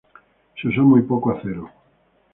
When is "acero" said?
1.29-1.69